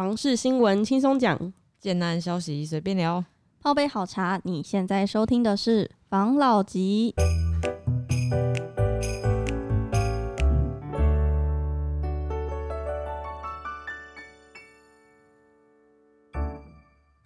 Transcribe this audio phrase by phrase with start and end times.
[0.00, 3.22] 房事新闻轻松讲，建案消息随便聊，
[3.60, 4.40] 泡杯好茶。
[4.44, 7.14] 你现在收听的是房老吉。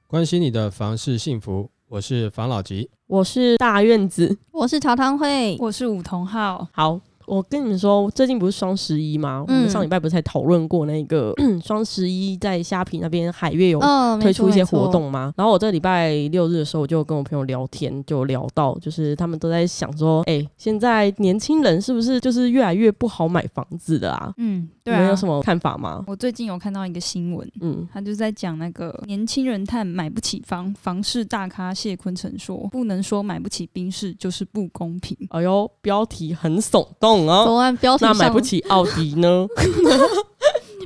[0.09, 7.00] 关心你的房事幸福，我是房老吉，我是大院子，我是曹汤会，我是武同浩，好。
[7.27, 9.45] 我跟你们说，最近不是双十一吗？
[9.48, 11.32] 嗯、我们上礼拜不是才讨论过那个
[11.64, 13.80] 双十一在虾皮那边海月有
[14.20, 15.32] 推出一些活动吗？
[15.32, 24.32] 哦、然后我这礼拜六日的时候，我就跟我朋友聊天，就聊到，就是他们都在想说，哎、欸，现在年轻人是不是就是越来越不好买房子的啊？
[24.38, 24.98] 嗯，对啊。
[24.98, 26.05] 你们有什么看法吗？
[26.06, 35.16] 我最近有看到一个新闻，嗯，他就在讲那个年轻人叹买不起房，房市大咖谢坤成说，不能说买不起宾士就是不公平。
[35.30, 37.45] 哎呦，标题很耸动哦。
[37.47, 39.47] 昨晚标题那买不起奥迪呢？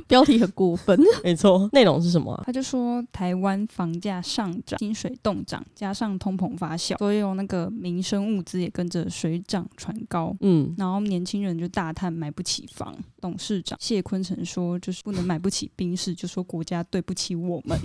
[0.07, 1.69] 标题很过分， 没错。
[1.73, 2.43] 内容是什么啊？
[2.45, 10.35] 他就说台湾房价上涨，薪水动涨，加上通膨发酵，所有那个民生物资也跟着水涨船高。
[10.41, 12.95] 嗯，然后年轻人就大叹买不起房。
[13.21, 17.77] 董事长谢坤成说，就是不能买不起宾士，就说国家对不起我们。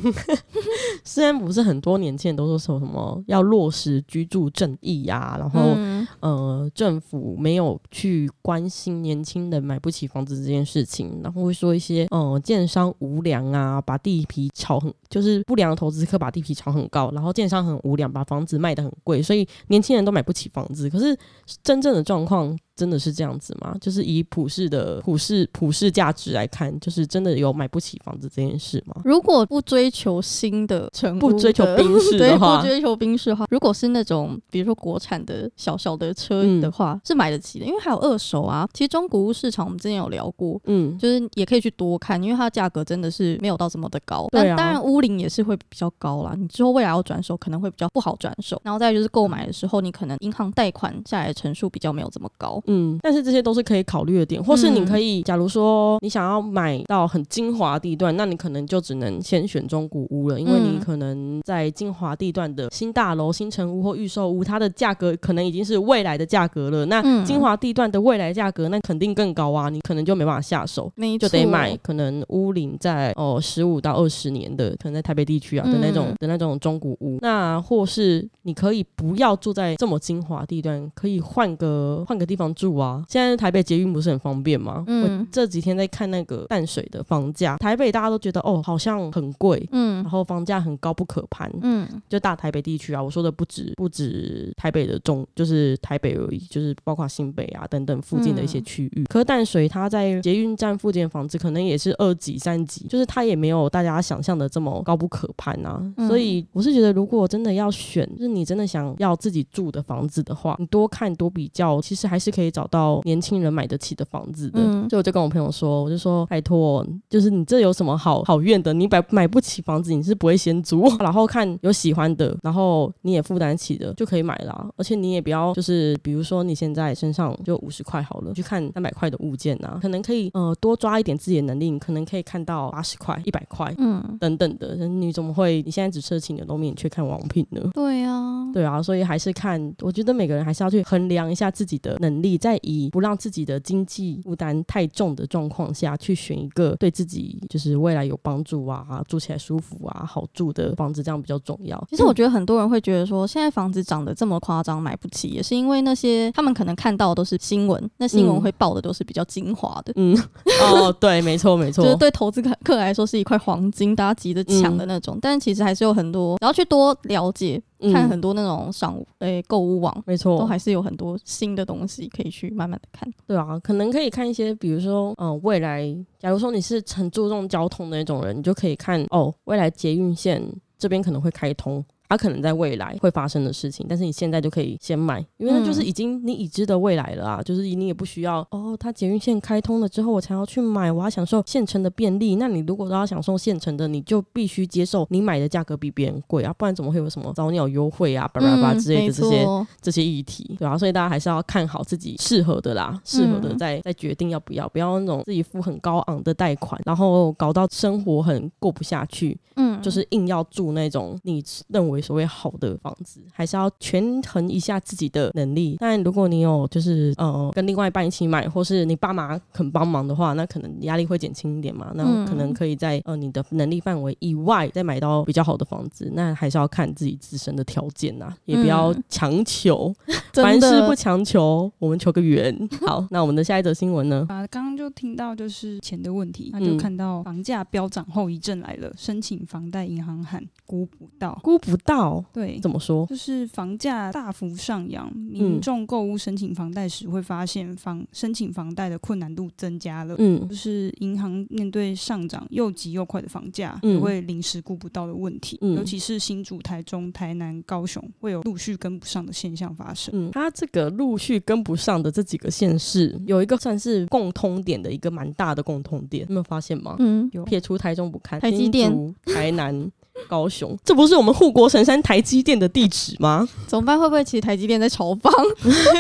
[1.05, 12.07] 虽然不是很多年轻人都说说什么要落实居住正义呀、啊，然后、嗯、呃政府没有去关心年轻人买不起房子这件事情，然后会说一些。
[12.11, 20.89] 呃，建商无良啊，把地皮炒很，就是不良的投资客把地皮炒很高，然后建商很无良，把房子卖得很贵，所以年轻人都买不起房子。
[20.89, 21.17] 可是
[21.63, 22.57] 真正的状况。
[22.77, 23.77] 真的是这样子吗？
[23.81, 29.01] 就是以普世的普世普世价值来看，就是真的有买不起房子这件事吗？
[29.05, 38.69] 如果不追求新的成不追求宾士的话， 对，不追求宾士的话，如果是那种比如说国产的小小的车的话，嗯、是买得起的，因为还有二手啊。
[38.73, 44.27] 其实中古屋市场我们之前有聊过，嗯，就是也可以去多看，因为它的价格真的是没有到这么的高。
[44.33, 46.35] 但当然屋龄也是会比较高啦。
[46.37, 52.61] 你之后未来要转手可能会比较不好转手，然后再就是购买的时候，你可能银行贷款下来的成数比较没有这么高。
[52.67, 66.87] 嗯，但是这些都是可以考虑的点，或是你可以，假如说你想要买到很精华地段，那你可能就只能先选中古屋了，因为你可能在精华地段的新大楼、新城屋或预售屋，它的价格可能已经是未来的价格了。
[66.87, 77.19] 那精华地段的未来价格，那肯定更高啊，你可能就没办法下手，就得买可能屋龄在哦十五到二十年的，可能在台北地区啊的那种的那种中古屋。
[77.21, 83.05] 那或是你可以不要住在这么精华地段，可以换个换个地方住啊。
[83.09, 84.85] 现在台北捷运不是很方便吗？
[84.87, 98.93] 嗯，我这几天在看那个淡水的房价，台北大家都觉得哦，好像很贵，嗯，然后房价很高不可攀，嗯，就大台北地区啊，我说的不止不止台北的中，就是台北而已，就是包括新北啊等等附近的一些区域。
[98.97, 105.81] 嗯、可是淡水它在捷运站附近的房子可能也是二级、三级，就是它也没有大家想象的这么高不可攀啊。
[105.97, 113.01] 嗯、所以我是觉得，如果真的要选，就是你真的想要自己住的房子的话，你多看多比较，其实还是可以找到。
[113.05, 118.73] 年轻人买得起的房子的，嗯、所以我就跟我朋友说，我就说拜托，就是你这有什么好好怨的？
[118.73, 124.67] 你买买不起房子，你是不会先租， 然后看有喜欢的，然后你也负担起的就可以买了、啊。
[124.77, 134.75] 而且你也不要就是，比如说你现在身上就五十块好了，去看三百块的物件啊，可能可以呃多抓一点自己的能力，你可能可以看到八十块、一百块，嗯，等等的。
[134.87, 137.61] 你怎么会你现在只奢侈牛肉面却看网品呢？
[137.75, 142.91] 对啊，对啊，所以还是看，我觉得每个人还是要去衡量一下自己的能力，在以。
[142.95, 151.83] 不让自己的经济负担太重的状况下去选一个对自己就是未来有帮助啊，住起来舒服啊，好住的房子，这样比较重要。
[151.91, 159.93] 其实我觉得很多人会觉得说，现在房子涨得这么夸张，买不起，也是因为那些他们可能看到的都是新闻，那新闻会报的都是比较精华的。
[159.97, 160.17] 嗯，
[160.63, 165.17] 哦，对，没错，没错，就是对投资客来说是一块黄金，大家急着抢的那种。
[165.17, 167.61] 嗯、但其实还是有很多，然后去多了解。
[167.93, 173.13] 看很多那种商诶购物网，没错，都还是有很多新的东西可以去慢慢的看。
[173.27, 175.85] 对啊，可能可以看一些，比如说，嗯，未来，
[176.19, 180.43] 假如说你是很注重交通的那种人，你就可以看哦，未来捷运线
[180.79, 181.85] 这边可能会开通。
[182.09, 192.37] 它可能在未来会发生的事情，但是你现在就可以先买，因为它就是已经你已知的未来了啊，就是你也不需要哦，它捷运线开通了之后我才要去买，我要享受现成的便利。
[192.37, 199.47] 那你如果都要享受现成的，你就必须接受你买的价格比别人贵啊，不然怎么会有什么早鸟优惠啊、巴拉巴拉之类的这些
[199.81, 209.37] 这些议题，对啊，所以大家还是要看好自己适合的啦，适合的再再决定要不要，不要那种自己付很高昂的贷款，然后搞到生活很过不下去。
[209.57, 215.77] 嗯，就是硬要住那种你认为所谓好的房子，还是要权衡一下自己的能力。
[215.79, 221.93] 但如果你有就是呃跟另外一半一起买，或是你爸妈肯帮忙的话，那可能压力会减轻一点嘛。
[221.95, 226.11] 那可能可以在呃你的能力范围以外再买到比较好的房子。
[226.15, 229.95] 那还是要看自己自身的条件呐，也不要强求。
[230.35, 232.55] 凡事不强求，我们求个缘。
[232.87, 234.27] 好，那我们的下一则新闻呢？
[234.29, 242.25] 啊，刚刚就听到就是钱的问题，那就看到房价飙涨后遗症来了，申请房贷银行喊估不到，估不到。
[242.33, 243.07] 对，怎么说？
[243.07, 250.15] 就是房价大幅上扬，民众购物申请房贷时会发现房申请房贷的困难度增加了。
[250.19, 255.59] 嗯，就是银行面对上涨又急又快的房价，也会临时顾不到的问题。
[255.61, 260.13] 嗯，尤其是新竹、台中、台南、高雄，会有陆续跟不上的现象发生。
[260.15, 266.97] 嗯，它这个陆续跟不上的这几个县市，有一个算是共通点的一个蛮大的共通点，有没有发现吗？
[266.99, 267.45] 嗯，有。
[267.45, 269.91] 撇除台中不看，台积电、台南。
[270.29, 273.47] 高雄，这不是我们护国神山台积电的地址吗？
[273.67, 273.99] 怎么办？
[273.99, 275.33] 会不会其实台积电在炒房？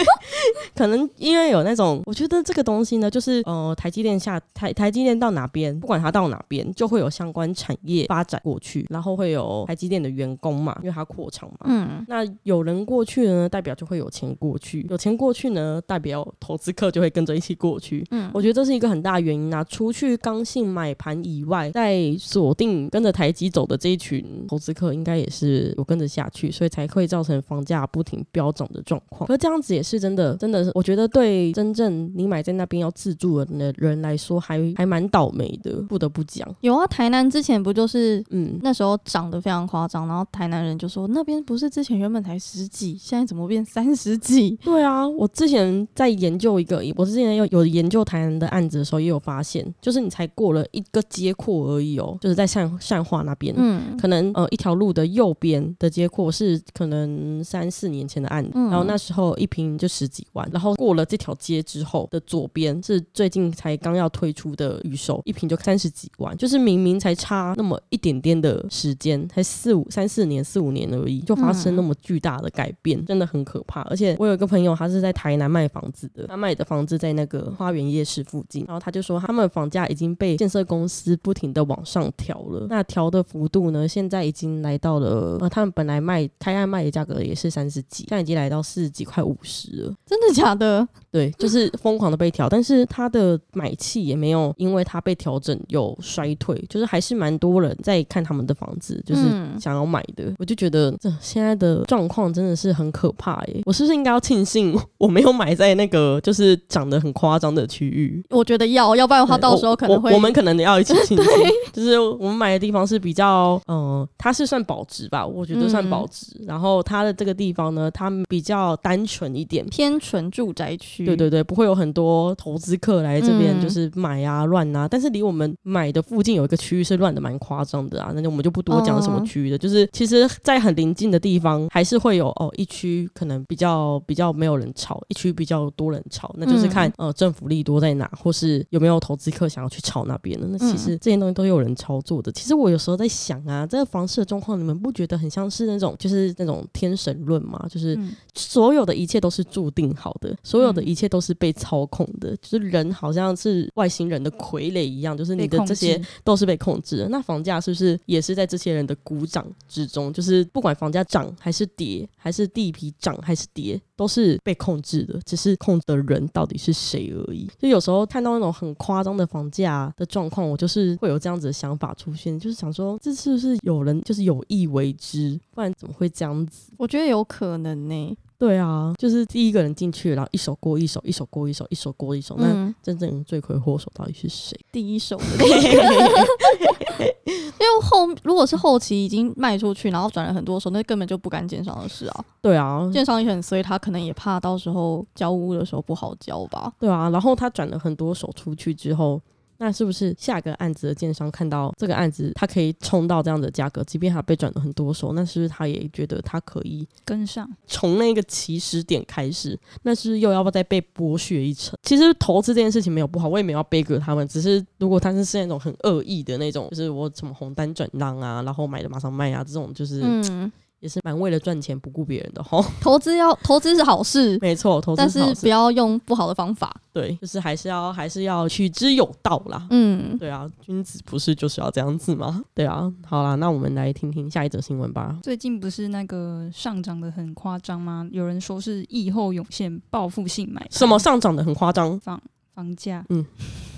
[0.75, 11.67] 可能因为有那种，我觉得这个东西呢，就是呃，台积电下台台积电到哪边，不管它到哪边，就会有相关产业发展过去，然后会有台积电的员工嘛，因为它扩厂嘛。
[11.67, 12.05] 嗯。
[12.09, 18.05] 那有人过去呢，代表就会有钱过去，有钱过去呢，代表投资客就会跟着一起过去。
[18.11, 18.31] 嗯。
[18.35, 19.63] 我觉得这是一个很大的原因啊。
[19.65, 24.25] 除去刚性买盘以外，在锁定跟着台积走的这一群。
[24.49, 29.27] 投资客应该也是有跟着下去，所以才会造成房价不停飙涨的状况。
[29.31, 35.81] 而这样子也是真的，真的，我觉得对真正你买在那边要自住的人来说还，还还蛮倒霉的。
[35.89, 44.57] 不得不讲，有啊，台南之前不就是嗯那时候涨得非常夸张，然后台南人就说那边不是之前原本才十几，现在怎么变三十几？
[44.63, 53.94] 对啊，我之前在研究一个，我之前有有研究台南的案子的时候，也有发现，就是你才过了一个街廓而已哦，就是在善善化那边，嗯。
[53.95, 73.83] 可能呃一条路的右边的街廓是可能三四年前的案子，嗯、然后那时候一平就十几万，然后过了这条街之后的左边是最近才刚要推出的预售，一平就三十几万，就是明明才差那么一点点的时间，才四五三四年四五年而已，就发生那么巨大的改变，嗯、真的很可怕。
[73.83, 83.84] 而且我有一个朋友，他是在台南卖房子的，他卖的房子在那个花园夜市附近，然后他就说他们房价已经被建设公司不停的往上调了，那调的幅度呢？
[83.87, 89.95] 现在已经来到了，呃，他们本来卖开案卖的价格也是三十几，现在已经来到四十几，块五十了。
[90.07, 90.87] 真的假的？
[91.11, 99.23] 对，就是疯狂的被调，但是他的买气也没有因为他被调整有衰退，就是还是蛮多人在看他们的房子，就是
[99.61, 100.25] 想要买的。
[100.25, 103.63] 嗯、我就觉得这现在的状况真的是很可怕耶！
[103.65, 108.21] 我是不是应该要庆幸我没有买在那个就是涨得很夸张的区域？
[108.31, 111.27] 我觉得要，要不然的话到时候可能会，我们可能要一起庆幸。
[111.73, 116.37] 就是我们买的地方是比较，嗯、呃，它是算保值吧，我觉得算保值。
[116.41, 121.05] 嗯、然后它的这个地方呢，它比较单纯一点，偏纯住宅区。
[121.05, 124.87] 对对对，不会有很多投资客来这边就是买啊乱啊。
[124.89, 129.57] 但是离我们买的附近有一个区域是乱的蛮夸张的啊，那就我们就不多讲什么区域的。
[129.57, 140.47] 哦、就是其实，在很临近的地方，还是会有哦一区可能比较比较没有人炒，一区比较多人炒，那就是看、嗯、呃政府利多在哪，或是有没有投资客想要去炒那边的。
[140.49, 142.31] 那其实这些东西都有人操作的。
[142.33, 147.67] 其实我有时候在想啊，这个房市的状况，你们不觉得很像是那种就是那种天神论吗？
[147.71, 147.99] 就是
[148.35, 157.09] 所有的一切都是注定好的，所有的一切都是被操控的，就是人好像是外星人的傀儡一样，就是你的这些都是被控制的。
[157.09, 160.13] 那房价是不是也是在这些人的鼓掌之中？
[160.13, 167.49] 就是不管房价涨还是跌，还是地皮涨还是跌，都是被控制的，只是控制的人到底是谁而已。
[167.59, 175.39] 就有时候看到那种很夸张的房价的状况，我就是会有这样子的想法出现，就是想说这是不是有人就是有意为之？
[175.53, 176.73] 不然怎么会这样子？
[176.77, 182.35] 我觉得有可能呢、对啊，就是第一个人进去，然后一手过一手，一手过一手，一手过一手。
[182.39, 184.59] 嗯、那真正罪魁祸首到底是谁？
[184.73, 185.55] 第一手的那个，
[187.25, 192.25] 因为后如果是后期已经卖出去，然后转了很多手，那根本就不干建商的事啊。
[192.43, 196.73] 对啊，建商也很，所以他可能也怕到时候交屋的时候不好交吧。
[196.79, 199.21] 对啊，然后他转了很多手出去之后。
[199.65, 211.75] 那是不是下个案子的建商看到这个案子，他可以冲到这样的价格，即便他被转了很多手，那是不是他也觉得他可以跟上，从那个起始点开始，那是又要不要再被剥削一层？
[211.83, 220.03] 其实投资这件事情没有不好，我也没有要背给他们，只是如果他是是那种很恶意的那种，就是我什么红单转让啊，然后买的马上卖啊，这种就是。
[220.05, 220.53] 嗯
[220.85, 222.63] 也是蛮为了赚钱不顾别人的吼。
[222.79, 226.77] 投资要投资是好事，没错，投资但是不要用不好的方法。
[226.93, 229.67] 对，就是还是要还是要取之有道啦。
[229.71, 232.45] 嗯，对啊，君子不是就是要这样子吗？
[232.53, 235.19] 对啊，好啦，那我们来听听下一则新闻吧。
[235.23, 238.07] 最近不是那个上涨的很夸张吗？
[238.13, 241.99] 有人说是疫后涌现报复性买，什么上涨的很夸张？
[241.99, 242.21] 房
[242.55, 243.03] 房价。
[243.09, 243.25] 嗯，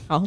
[0.08, 0.24] 好。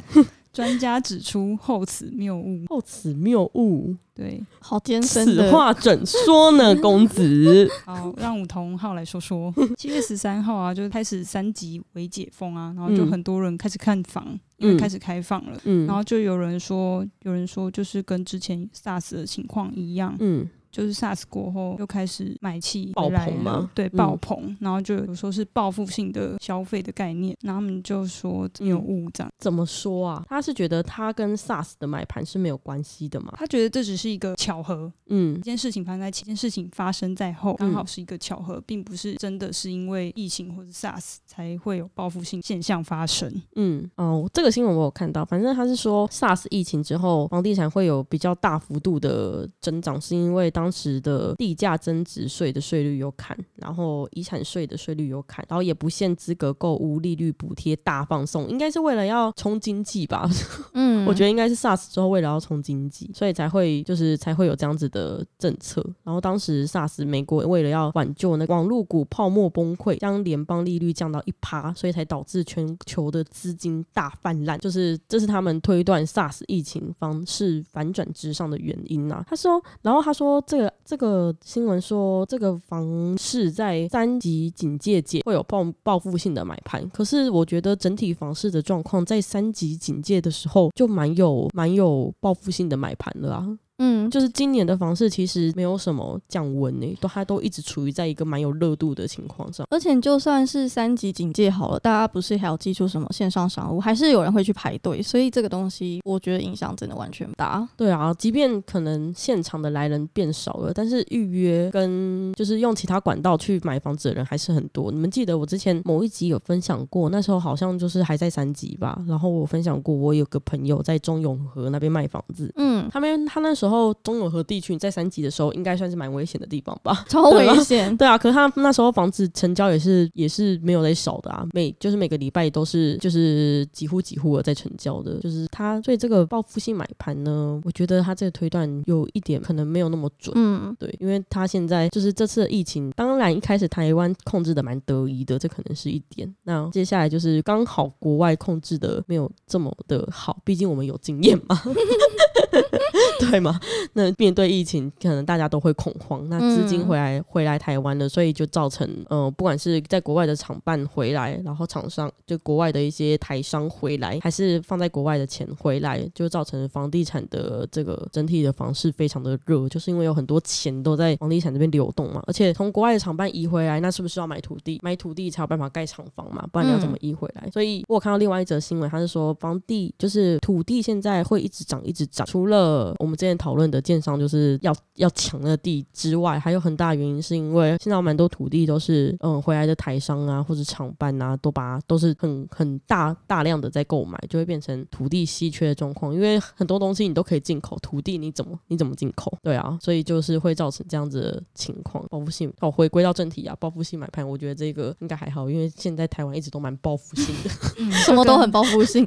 [0.51, 5.25] 专家指出后此谬误，后此谬误，对，好艰深。
[5.25, 7.69] 此话怎说呢，公子？
[7.85, 9.53] 好，让武同浩来说说。
[9.77, 15.59] 七月十三号啊，就开始三级为解封啊，然后就很多人开始看房，嗯、因为开始开放了。
[15.65, 20.15] 嗯，然后就有人说，有人说就是跟之前 SARS 的情况一样。
[20.19, 20.49] 嗯。
[20.71, 23.69] 就是 SARS 过后又开始买气爆棚吗？
[23.73, 29.29] 对，爆棚，嗯、然后就有说是报复性的消费的概念，然后他们就说没有误涨。
[29.39, 30.23] 怎么说啊？
[30.27, 33.33] 他是觉得他跟 SARS 的买盘是没有关系的嘛？
[33.37, 43.29] 他觉得这只是一个巧合，嗯，一件事情发生在前，一件事情发生在后，刚好是一个巧合，并不是真的是因为疫情或者 SARS 才会有报复性现象发生。
[43.55, 60.29] 嗯，哦，这个新闻我有看到，反正他是说 SARS 疫情之后，房地产会有比较大幅度的增长，是因为当当时的地价增值税的税率有砍，然后遗产税的税率有砍，然后也不限资格购物利率补贴大放送，应该是为了要冲经济吧？
[60.75, 65.83] 嗯，我觉得应该是 SARS 之后为了要冲经济，所以才会就是才会有这样子的政策。
[66.03, 79.25] 然后当时 SARS 美国为了要挽救那个网络股泡沫崩溃，将联邦利率降到一趴，所以才导致全球的资金大泛滥，就是这是他们推断 SARS 疫情方式反转之上的原因呐、啊。
[79.27, 80.43] 他说，然后他说。
[80.49, 93.59] 这个这个新闻说，这个房市在三级警戒界会有暴报复性的买盘，可是我觉得整体房市的状况在三级警戒的时候就蛮有蛮有报复性的买盘了啊。
[93.79, 99.65] 嗯，就是今年的房市其实没有什么降温呢，都它都一直处于在一个蛮有热度的情况上。
[99.69, 107.65] 而且就算是三级警戒好了，大家不是还有寄出什么线上商务，还是有人会去排队，所以这个东西我觉得影响真的完全不大。
[107.77, 114.91] 对啊，即便可能现场的来人变少了，但是预约跟就是用其他管道去买房子的人还是很多。
[114.91, 123.68] 你们记得我之前某一集有分享过，那时候好像就是还在三级吧，然后我分享过，我有个朋友在中永和那边卖房子，嗯，他们他那时候。
[123.69, 127.05] 然后中永和地区在三级的时候，应该算是蛮危险的地方吧？
[127.07, 128.17] 超危险，对啊。
[128.17, 135.19] 可是他那时候房子成交也是也是没有在少的啊，每就是每个礼拜都是就是几户几户的在成交的。
[135.19, 140.33] 就是他对这个报复性买盘呢，我觉得他这个推断有一点可能没有那么准。
[140.35, 146.33] 嗯，对，因为他现在就是这次的疫情，当然一开始台湾控制的蛮得意的，这可能是一点。
[146.45, 151.61] 那接下来就是刚好国外控制的没有这么的好，毕竟我们有经验嘛。
[153.19, 153.59] 对吗？
[153.93, 156.27] 那面对疫情，可能大家都会恐慌。
[156.29, 172.23] 那资金回来、嗯、回来台湾了，所以就造成呃，不管是在国外的厂办回来，然后厂商就国外的一些台商回来，还是放在国外的钱回来，就造成房地产的这个整体的房市非常的热，就是因为有很多钱都在房地产这边流动嘛。
[172.25, 174.79] 而且从国外的厂办移回来，那是不是要买土地？
[174.81, 176.47] 买土地才有办法盖厂房嘛？
[176.51, 177.43] 不然你要怎么移回来？
[177.45, 182.25] 嗯、所以我看到另外一则新闻，他是说房地就是土地现在会一直涨，一直涨。
[182.39, 196.13] 除了我们之前讨论的建商就是要要抢那地之外，还有很大原因是因为现在蛮多土地都是嗯回来的台商啊或者厂办啊都把都是很很大大量的在购买，就会变成土地稀缺的状况。
[196.13, 199.37] 因为很多东西你都可以进口，土地你怎么你怎么进口？
[199.43, 202.07] 对啊，所以就是会造成这样子的情况。
[202.09, 209.05] 报复性哦，回归到正题啊，报复性买盘，我觉得这个应该还好，因为现在台湾一直都蛮报复性的，嗯、什么都很报复性，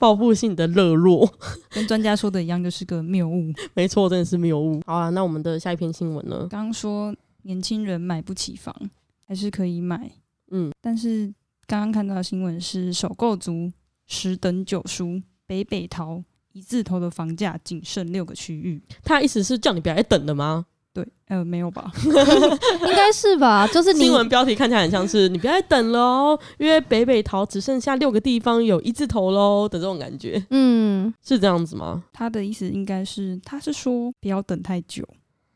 [0.00, 1.32] 报复性的热络，
[1.70, 3.52] 跟专家说的一样，就是个谬误。
[3.74, 4.80] 没错，真的是谬误。
[4.86, 6.48] 好啊，那我们的下一篇新闻呢？
[6.50, 8.74] 刚刚说年轻人买不起房，
[9.26, 10.10] 还是可以买。
[10.50, 11.26] 嗯，但是
[11.66, 13.70] 刚刚看到的新闻是首购族
[14.06, 18.82] 十等九输，北北桃一字头的房价仅剩六个区域。
[19.04, 20.66] 他意思是叫你不要再等了吗？
[20.94, 21.90] 对，呃，没有吧？
[22.04, 23.66] 应该是吧？
[23.68, 30.44] 就是新闻标题看起来很像是你不要再等了哦，因为北北桃只剩下六个地方有一字头喽的这种感觉。
[30.50, 32.04] 嗯， 是这样子吗？
[32.12, 35.02] 他的意思应该是，他是说不要等太久，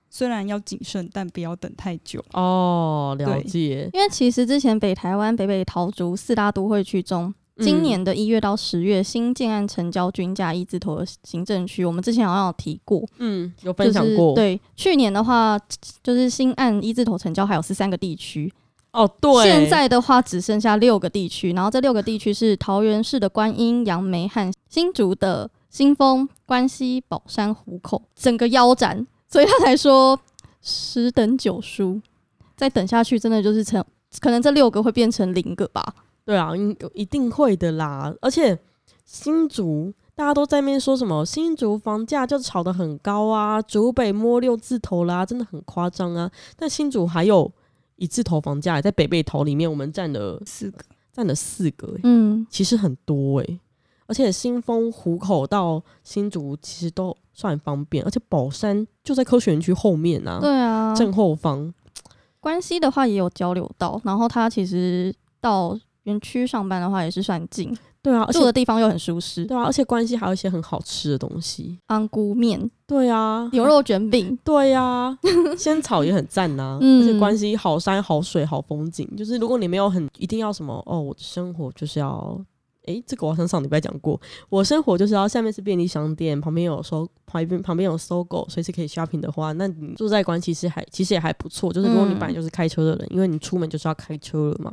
[0.09, 2.25] 虽然要谨慎，但不要等太久。
[2.33, 3.91] 哦，了解。
[3.93, 7.35] 因为其实之前北台湾北北桃竹四大都会区中。
[7.59, 14.35] 今年的一月到十月，新建案成交均价一字头的行政区，我们之前好像有提过，嗯，有分享过。
[14.35, 15.59] 对，去年的话，
[16.03, 18.53] 就是新案一字头成交还有十三个地区，
[18.93, 19.45] 哦，对。
[19.45, 30.19] 现在的话只剩下六个地区，然后这六个地区是桃园市的观音、杨梅和新竹的新丰、关西、宝山、湖口，整个腰斩，所以他才说。
[30.69, 32.01] 十等九输，
[32.57, 33.85] 再等下去真的就是成，
[34.19, 35.95] 可能这六个会变成零个吧。
[36.27, 36.51] 对啊，
[36.93, 38.13] 一定会的啦。
[38.21, 38.59] 而且
[39.05, 46.29] 新竹大家都在那边说什么新竹房价就炒得很高啊，竹北摸六字头啦，真的很夸张啊。
[46.57, 47.49] 但新竹还有
[47.95, 53.61] 一字头房价，在北北头里面，我们占了四个，占了四个，嗯，其实很多诶、欸。
[54.09, 61.73] 而且新丰湖口到新竹其实都算方便，而且宝山就在科学园区后面啊，对啊，正后方。
[62.41, 65.79] 关西的话也有交流道，然后它其实到。
[66.07, 75.19] 园区上班的话也是算近，对啊，住的地方又很舒适，对啊，而且关系还有一些很好吃的东西，安菇面，对啊，牛肉卷饼， 对啊，
[75.59, 82.41] 仙草也很赞呐、 啊，而且关系好山好水好风景，就是如果你没有很一定要什么哦，我的生活就是要，
[82.87, 94.73] 诶、欸，这个我好像上礼拜讲过，我生活就是要下面是便利商店，旁边有搜旁边旁边有 SOGO，随时可以 shopping 的话，那你住在关其实还其实也还不错，就是如果你本来就是开车的人，因为你出门就是要开车了嘛。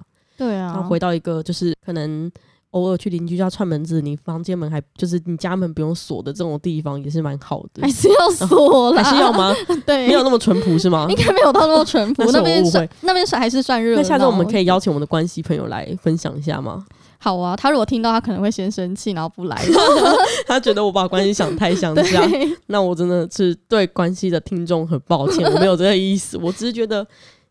[0.73, 2.31] 然后回到一个就是可能
[2.71, 7.83] 偶尔去邻居家串门子，你房间门还就是你家门不用锁的这种地方也是蛮好的。
[7.83, 9.03] 还是要锁啦？
[9.03, 9.53] 还是要吗？
[9.85, 11.05] 对，没有那么淳朴是吗？
[11.07, 12.23] 应该没有到那么淳朴。
[12.33, 14.01] 那边算那边算还是算热闹。
[14.01, 16.83] 那下次我们可以邀请我们的关系朋友来分享一下吗？
[17.23, 19.55] 好啊，他如果听到，他可能会先生气，然后不来。
[20.45, 22.21] 他觉得我把关系想太乡下，
[22.67, 27.07] 那我真的是对关系的听众很抱歉，我没有这个意思，我只是觉得，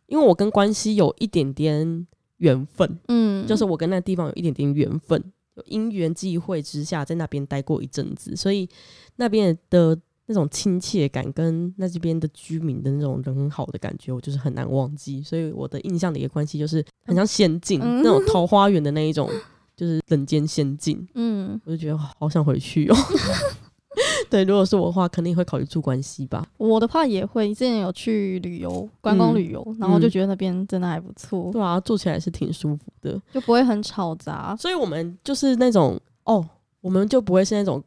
[0.09, 2.07] 因为我跟关系有一点点。
[2.43, 5.23] 缘分，嗯，就是我跟那个地方有一点点缘分，
[5.67, 8.69] 因缘际会之下在那边待过一阵子，所以
[9.17, 9.97] 那边的
[10.27, 15.23] 那种亲切感跟那这边的居民的那种人很好的感觉，我就是很难忘记。
[15.23, 19.31] 所以我的印象的一个关系就是很像仙境，嗯、那种桃花源的那一种，
[19.77, 21.07] 就是人间仙境。
[21.15, 22.97] 嗯，我就觉得好想回去哦。
[24.31, 26.47] 对，如果是我的话，肯定会考虑住关西吧。
[26.57, 31.51] 我的话也会，之前有去旅游，观光旅游，嗯、然后就觉得那边真的还不错。
[31.53, 34.57] 对啊，住起来是挺舒服的，就不会很吵杂。
[34.59, 36.45] 所以我们就是那种哦，
[36.81, 37.83] 我们就不会是那种。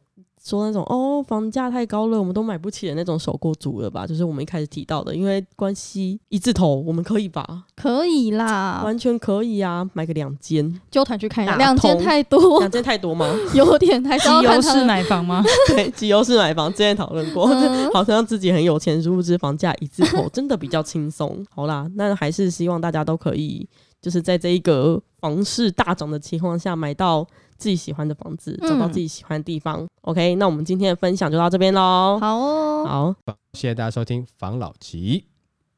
[0.46, 4.06] 说那种哦，房价太高了，我们都买不起的那种首购族了吧？
[4.06, 7.64] 就是我们一开始提到的，因为关系一字头，我们可以吧？
[7.74, 11.56] 可以啦，完全可以啊，买个两间，揪团去看一下。
[11.56, 13.28] 两间太多，两间太多吗？
[13.54, 14.40] 有点太高。
[14.40, 15.42] 集邮式买房吗？
[15.66, 21.44] 对，集邮式买房，之前讨论过，嗯、好像自己很有钱，殊不知房价一字头真的比较轻松。
[21.52, 23.68] 好啦，那还是希望大家都可以，
[24.06, 27.26] 就是在这一个房市大涨的情况下买到。
[27.58, 29.80] 自己喜欢的房子，找到自己喜欢的地方。
[29.80, 32.18] 嗯、OK，那我们今天的分享就到这边喽。
[32.20, 35.24] 好哦，好，谢谢大家收听房老吉，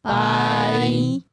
[0.03, 1.28] 拜。